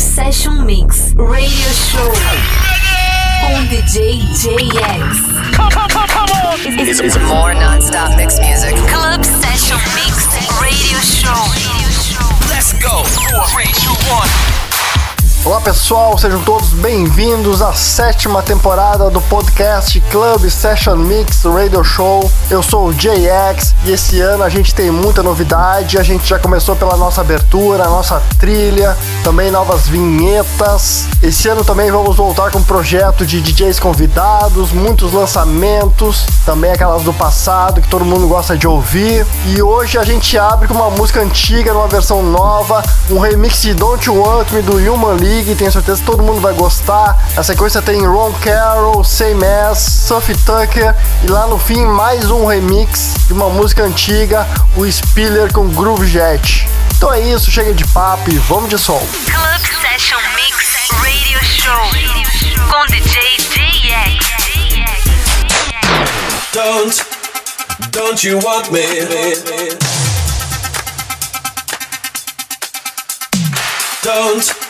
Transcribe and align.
Session 0.00 0.64
Mix 0.64 1.12
Radio 1.14 1.68
Show 1.68 2.08
on 3.44 3.66
DJ 3.66 4.22
JX. 4.32 5.52
Come, 5.52 5.70
come, 5.70 5.88
come, 5.88 6.08
come 6.08 6.30
on! 6.30 6.58
It's, 6.88 7.00
it's 7.00 7.18
more 7.18 7.52
non-stop 7.52 8.16
mix 8.16 8.40
music. 8.40 8.76
Club 8.88 9.22
Session 9.22 9.76
Mix 9.94 10.24
Radio 10.58 10.98
Show. 11.00 11.44
Let's 12.48 12.72
go! 12.82 13.04
Four, 13.04 13.44
three, 13.48 13.70
two, 13.74 13.92
one. 14.10 14.69
Olá 15.42 15.58
pessoal, 15.58 16.18
sejam 16.18 16.38
todos 16.42 16.68
bem-vindos 16.68 17.62
à 17.62 17.72
sétima 17.72 18.42
temporada 18.42 19.08
do 19.08 19.22
podcast 19.22 19.98
Club 20.10 20.50
Session 20.50 20.96
Mix 20.96 21.44
Radio 21.44 21.82
Show. 21.82 22.30
Eu 22.50 22.62
sou 22.62 22.88
o 22.88 22.92
JX 22.92 23.74
e 23.86 23.92
esse 23.92 24.20
ano 24.20 24.44
a 24.44 24.50
gente 24.50 24.74
tem 24.74 24.90
muita 24.90 25.22
novidade. 25.22 25.98
A 25.98 26.02
gente 26.02 26.28
já 26.28 26.38
começou 26.38 26.76
pela 26.76 26.94
nossa 26.94 27.22
abertura, 27.22 27.84
nossa 27.88 28.22
trilha, 28.38 28.94
também 29.24 29.50
novas 29.50 29.88
vinhetas. 29.88 31.06
Esse 31.22 31.48
ano 31.48 31.64
também 31.64 31.90
vamos 31.90 32.14
voltar 32.14 32.50
com 32.50 32.58
um 32.58 32.62
projeto 32.62 33.24
de 33.24 33.40
DJs 33.40 33.80
convidados, 33.80 34.72
muitos 34.72 35.10
lançamentos, 35.14 36.26
também 36.44 36.70
aquelas 36.70 37.02
do 37.02 37.14
passado 37.14 37.80
que 37.80 37.88
todo 37.88 38.04
mundo 38.04 38.28
gosta 38.28 38.58
de 38.58 38.68
ouvir. 38.68 39.26
E 39.46 39.62
hoje 39.62 39.96
a 39.96 40.04
gente 40.04 40.36
abre 40.36 40.68
com 40.68 40.74
uma 40.74 40.90
música 40.90 41.22
antiga 41.22 41.72
numa 41.72 41.88
versão 41.88 42.22
nova, 42.22 42.82
um 43.08 43.18
remix 43.18 43.62
de 43.62 43.72
Don't 43.72 44.06
You 44.06 44.20
Want 44.20 44.50
Me 44.52 44.60
do 44.60 44.76
Human 44.76 45.14
League 45.14 45.29
League, 45.30 45.54
tenho 45.54 45.70
certeza 45.70 46.00
que 46.00 46.06
todo 46.06 46.24
mundo 46.24 46.40
vai 46.40 46.52
gostar. 46.54 47.16
Na 47.36 47.44
sequência 47.44 47.80
tem 47.80 48.04
Ron 48.04 48.32
Carroll, 48.42 49.04
Same 49.04 49.44
As, 49.44 49.78
Sophie 49.78 50.36
Tucker 50.38 50.92
e 51.22 51.28
lá 51.28 51.46
no 51.46 51.56
fim 51.56 51.84
mais 51.84 52.28
um 52.32 52.44
remix 52.44 53.14
de 53.28 53.32
uma 53.32 53.48
música 53.48 53.84
antiga, 53.84 54.44
o 54.76 54.90
Spiller 54.90 55.52
com 55.52 55.68
Groove 55.68 56.04
Jet. 56.08 56.68
Então 56.96 57.12
é 57.12 57.20
isso, 57.20 57.48
chega 57.48 57.72
de 57.72 57.86
papo 57.88 58.28
e 58.28 58.38
vamos 58.38 58.70
de 58.70 58.76
som. 58.76 58.98
Club 59.24 59.60
Session 59.80 60.18
Mix 60.34 60.90
Radio 60.90 61.38
Show 61.44 61.90
com 62.68 62.86
DJ 62.86 63.36
JX. 63.54 64.40
Don't, 66.52 67.04
don't 67.92 68.26
you 68.26 68.40
want 68.40 68.72
me? 68.72 68.82
Don't, 74.02 74.69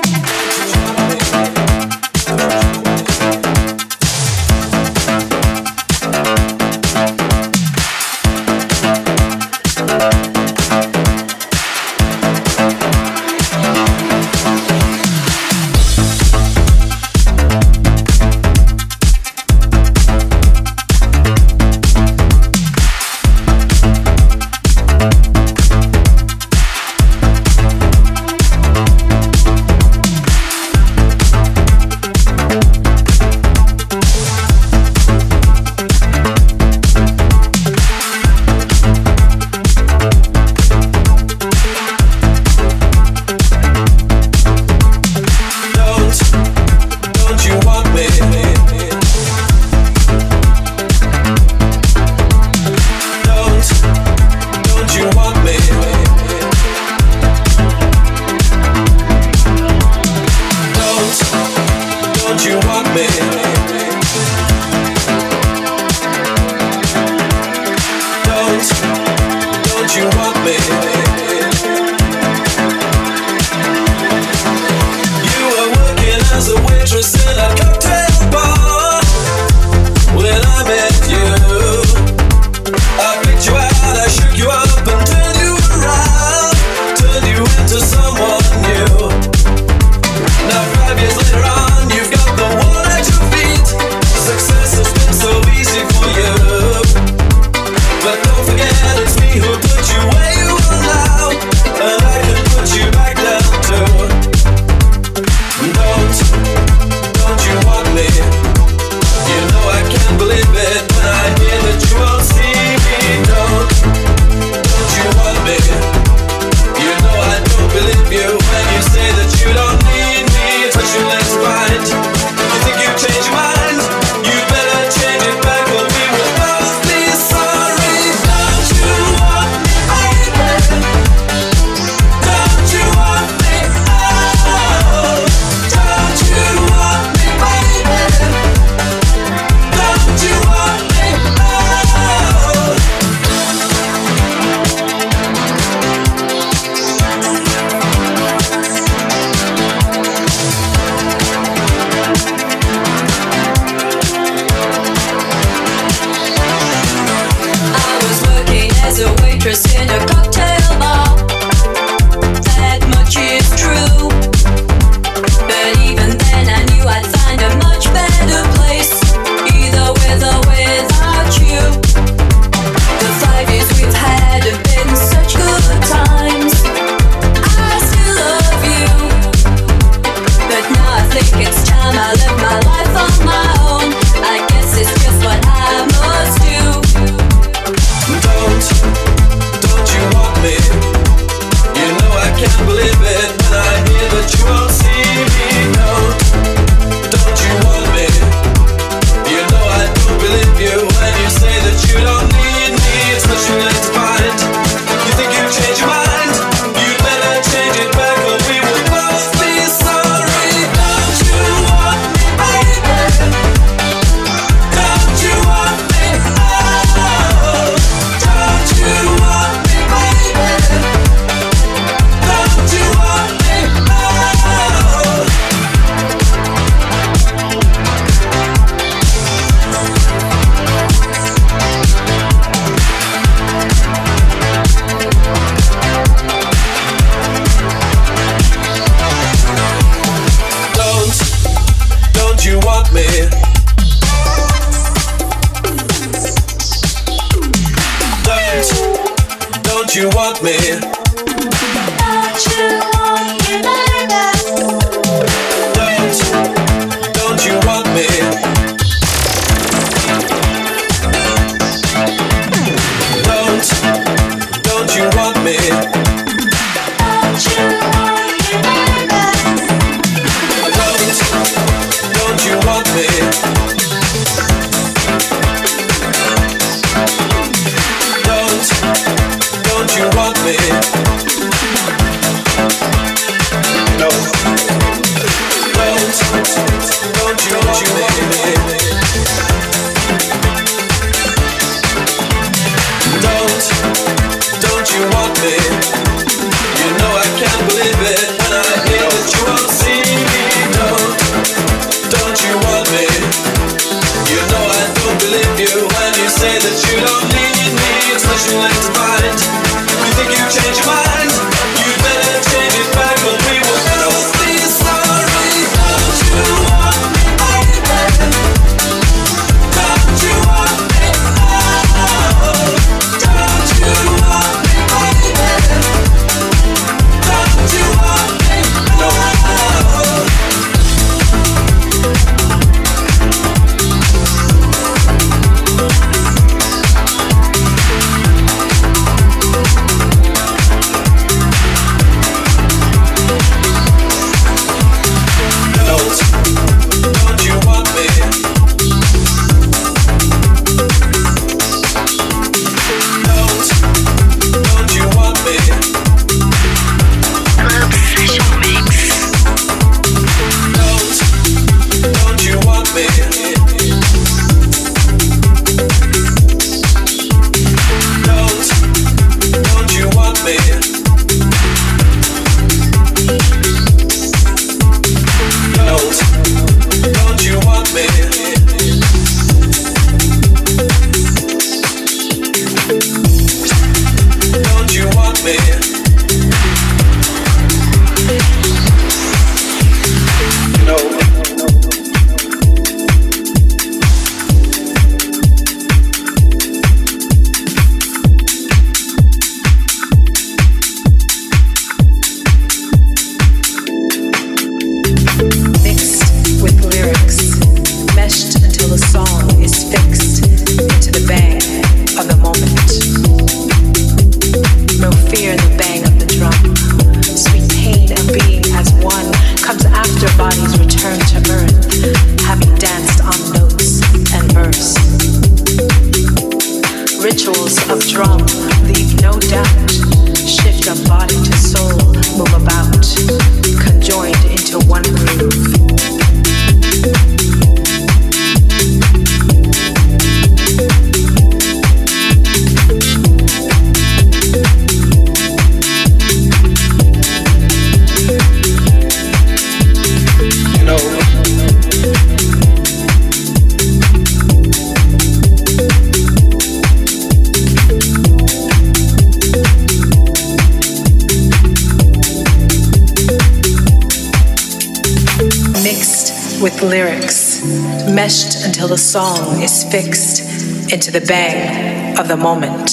meshed 468.15 468.65
until 468.65 468.87
the 468.87 468.97
song 468.97 469.61
is 469.61 469.83
fixed 469.85 470.91
into 470.91 471.11
the 471.11 471.21
bang 471.21 472.17
of 472.19 472.27
the 472.27 472.35
moment. 472.35 472.89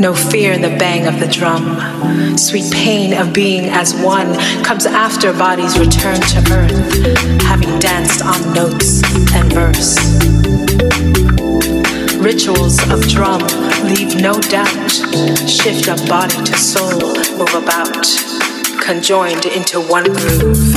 No 0.00 0.14
fear 0.14 0.52
in 0.52 0.62
the 0.62 0.74
bang 0.78 1.06
of 1.06 1.20
the 1.20 1.26
drum. 1.26 2.36
Sweet 2.38 2.72
pain 2.72 3.12
of 3.12 3.32
being 3.32 3.66
as 3.66 3.94
one 3.94 4.34
comes 4.64 4.86
after 4.86 5.32
bodies 5.32 5.78
return 5.78 6.20
to 6.20 6.38
earth, 6.52 7.42
having 7.42 7.78
danced 7.78 8.24
on 8.24 8.54
notes 8.54 9.02
and 9.34 9.52
verse. 9.52 9.98
Rituals 12.18 12.78
of 12.90 13.06
drum 13.08 13.42
leave 13.84 14.20
no 14.20 14.40
doubt, 14.40 14.90
shift 15.48 15.88
of 15.88 16.08
body 16.08 16.42
to 16.44 16.54
soul, 16.54 17.00
move 17.36 17.54
about, 17.54 18.06
conjoined 18.80 19.44
into 19.46 19.80
one 19.80 20.04
groove. 20.04 20.72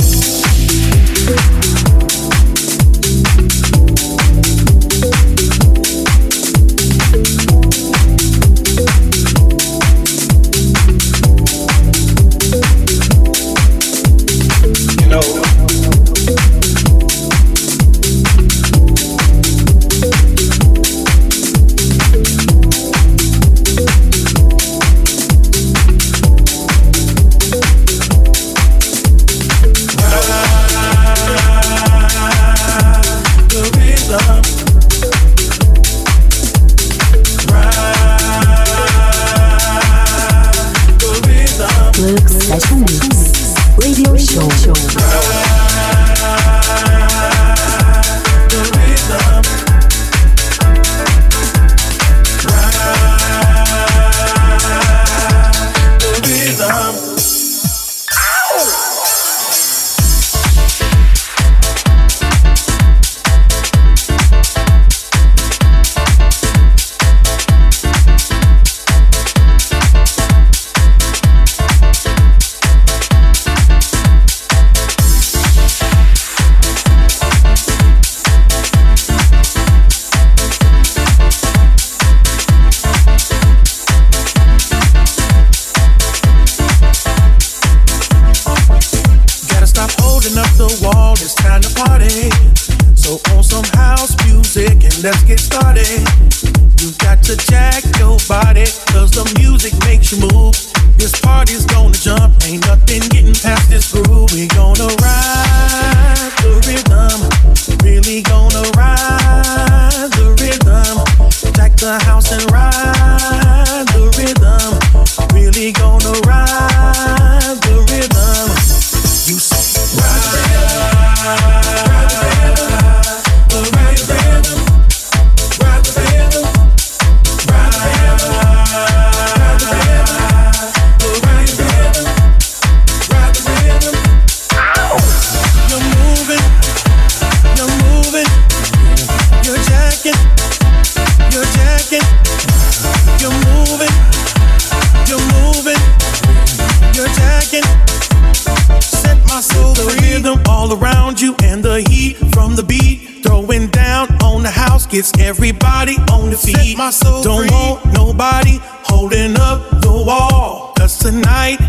It's 154.98 155.12
everybody 155.20 155.98
on 156.10 156.30
the 156.30 156.38
feet. 156.38 156.56
Set 156.56 156.78
my 156.78 156.90
soul 156.90 157.22
Don't 157.22 157.40
free. 157.40 157.50
want 157.52 157.86
nobody 157.92 158.60
holding 158.62 159.36
up 159.38 159.82
the 159.82 159.92
wall. 159.92 160.72
Cause 160.78 160.98
tonight, 160.98 161.60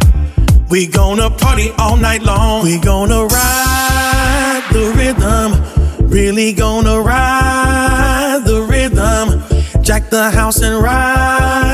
we 0.71 0.87
gonna 0.87 1.29
party 1.29 1.73
all 1.77 1.97
night 1.97 2.23
long. 2.23 2.63
We 2.63 2.79
gonna 2.79 3.25
ride 3.25 4.63
the 4.71 4.93
rhythm. 4.95 6.09
Really 6.09 6.53
gonna 6.53 7.01
ride 7.01 8.43
the 8.47 8.63
rhythm. 8.63 9.43
Jack 9.83 10.09
the 10.09 10.31
house 10.31 10.63
and 10.63 10.81
ride 10.81 11.66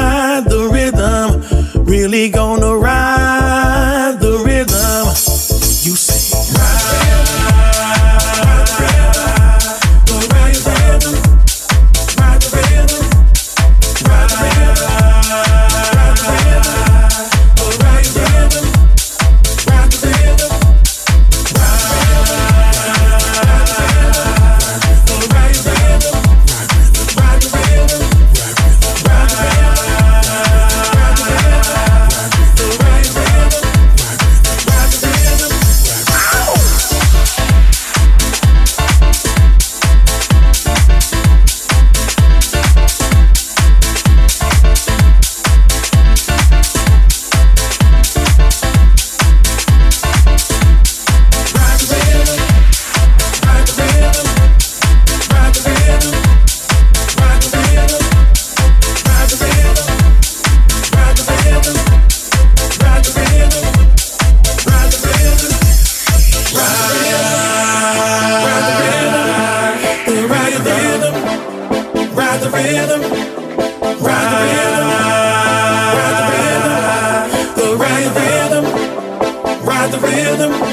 the 79.93 79.99
rhythm. 79.99 80.72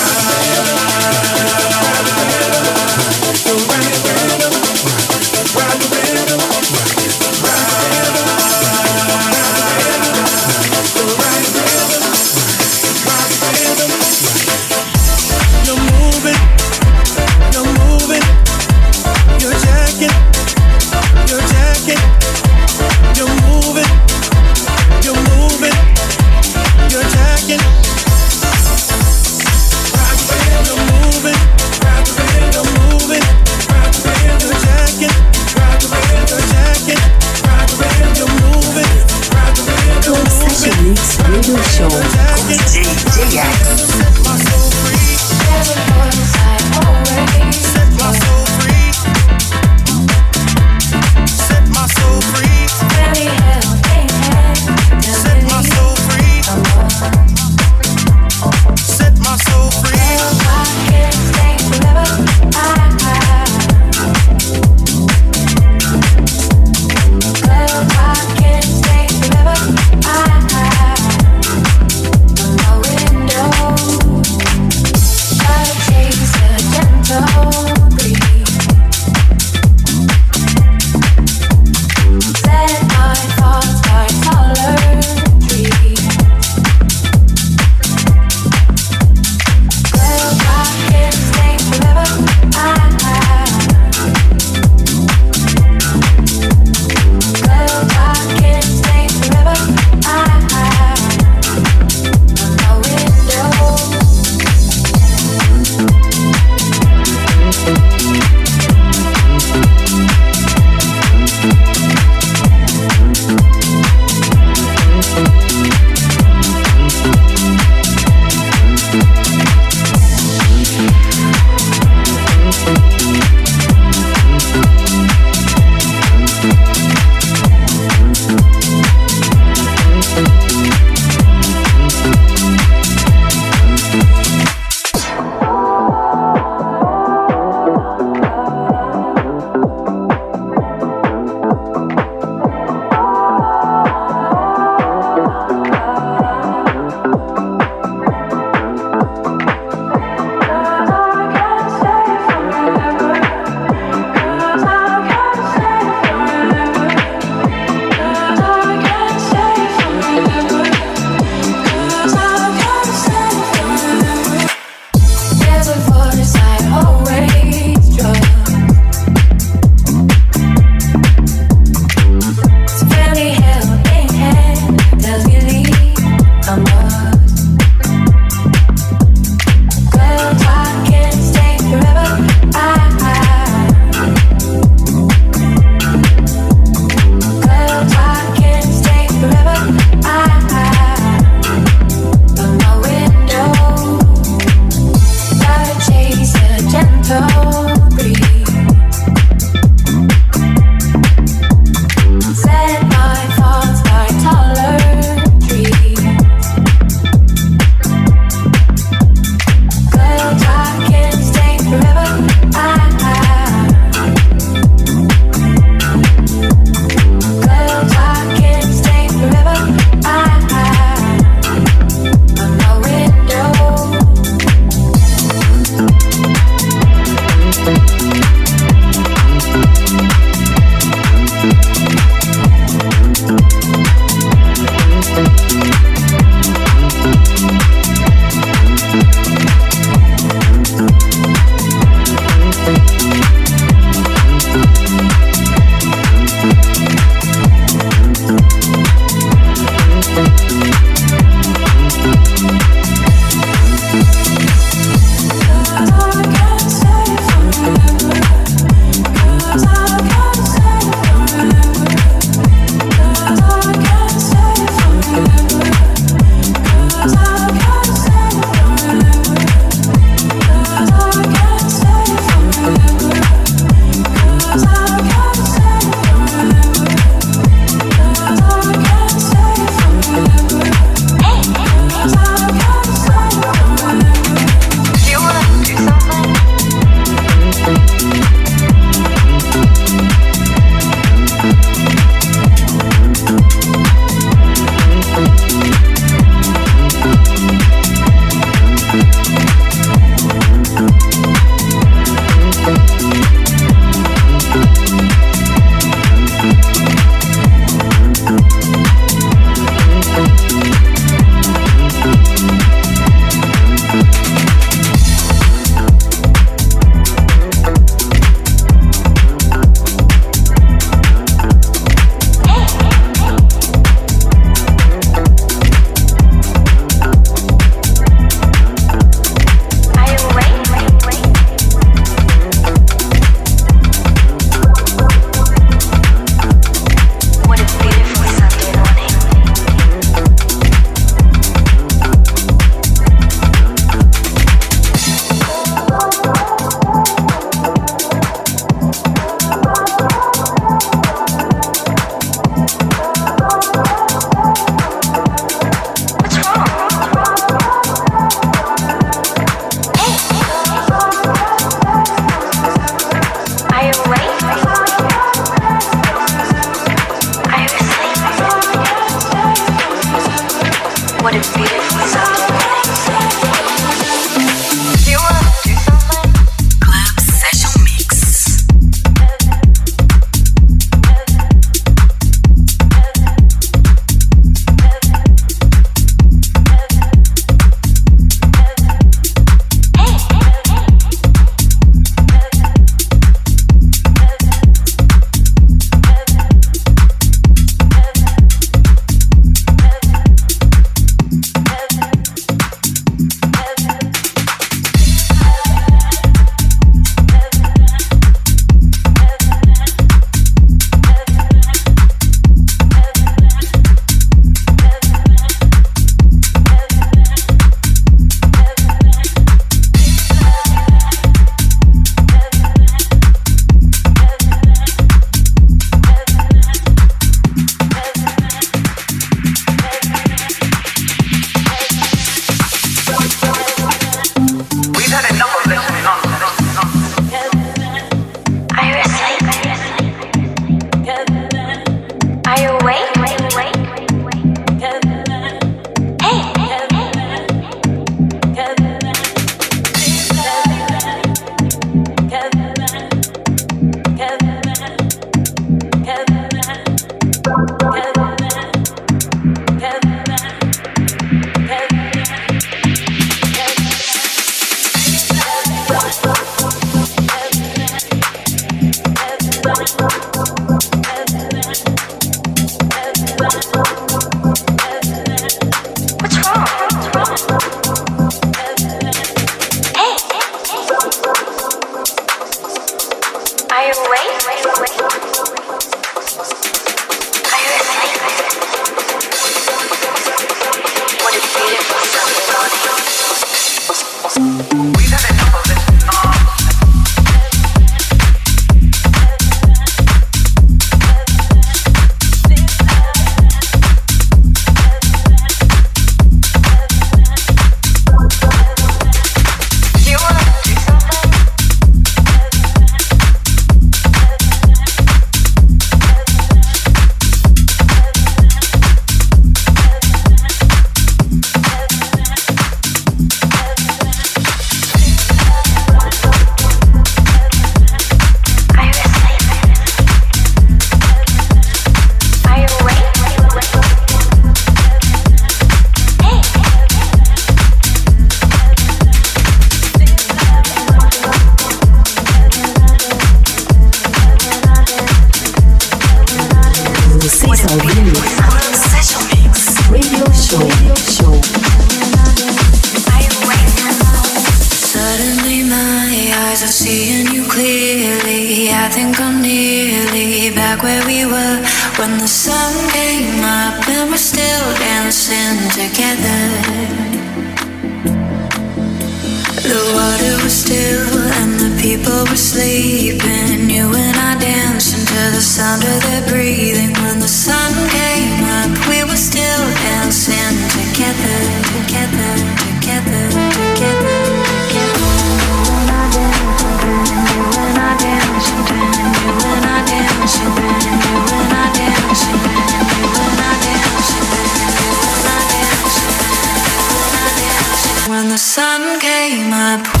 up 599.61 600.00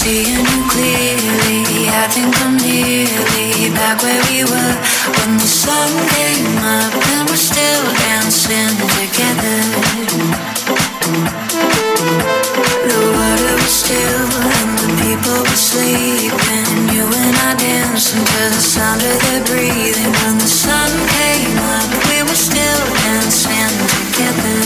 seeing 0.00 0.48
you 0.48 0.60
clearly. 0.72 1.92
I 1.92 2.08
think 2.08 2.32
I'm 2.40 2.56
nearly 2.56 3.68
back 3.76 4.00
where 4.00 4.22
we 4.32 4.48
were 4.48 4.76
when 5.20 5.36
the 5.36 5.44
sun 5.44 5.92
came 6.16 6.56
up 6.56 6.92
and 7.12 7.28
we're 7.28 7.36
still 7.36 7.84
dancing 8.08 8.80
together. 8.96 9.60
The 12.88 13.00
water 13.12 13.54
was 13.60 13.74
still 13.84 14.24
and 14.56 14.72
the 14.80 14.88
people 15.04 15.36
were 15.44 15.62
sleeping. 15.68 16.96
You 16.96 17.04
and 17.04 17.36
I 17.44 17.60
dancing 17.60 18.24
to 18.24 18.42
the 18.56 18.64
sound 18.72 19.04
of 19.04 19.16
their 19.28 19.44
breathing. 19.44 20.12
When 20.24 20.40
the 20.40 20.48
sun 20.48 20.88
came 21.20 21.60
up, 21.76 21.90
we 22.08 22.24
were 22.24 22.40
still 22.48 22.82
dancing 23.04 23.76
together. 24.16 24.60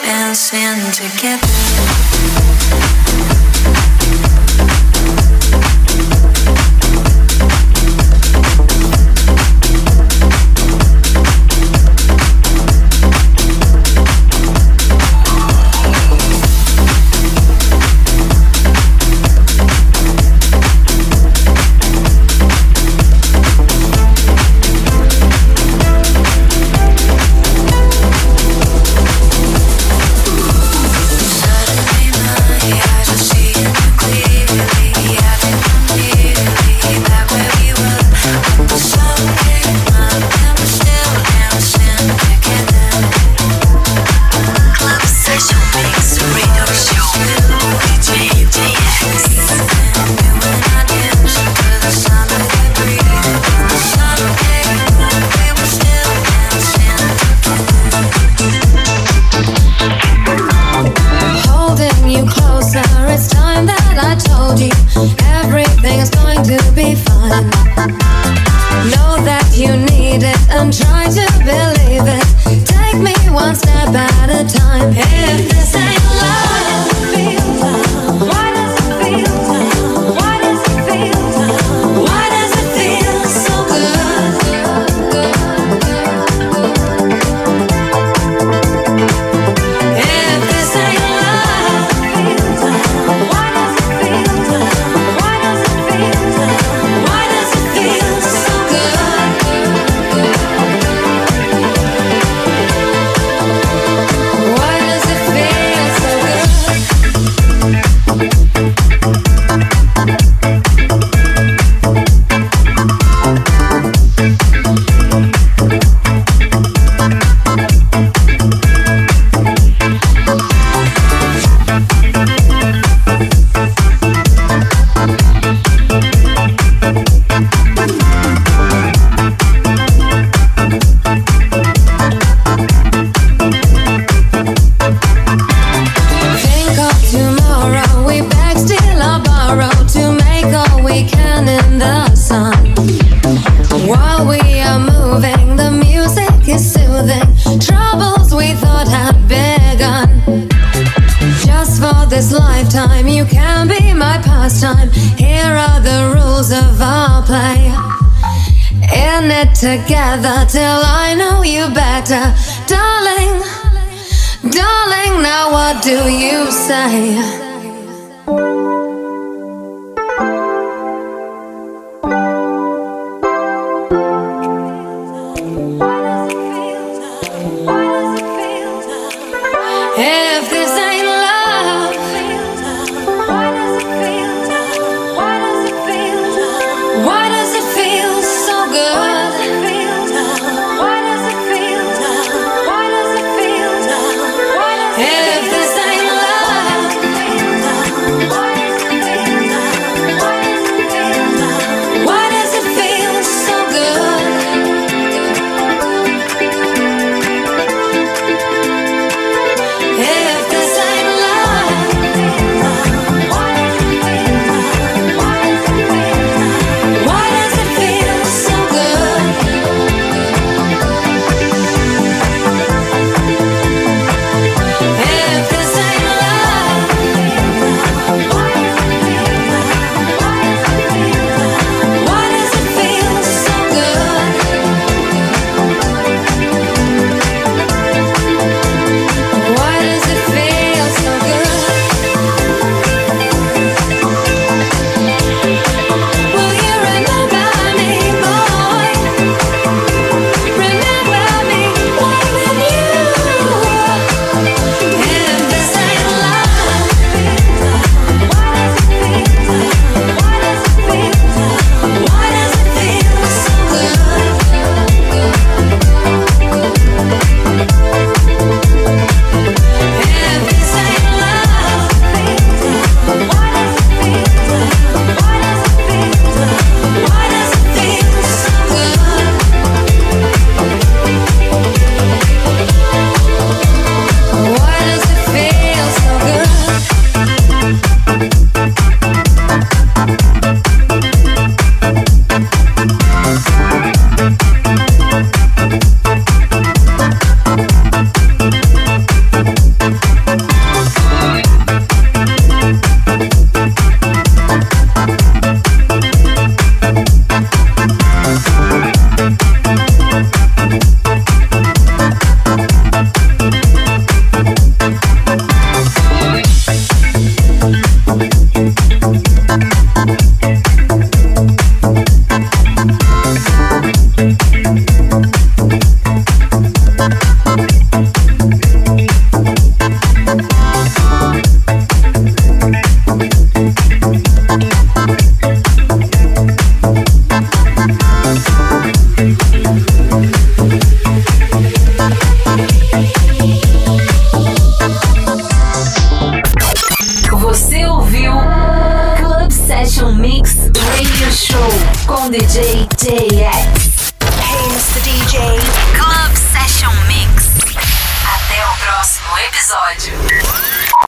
dancing 0.00 0.92
together. 0.92 3.01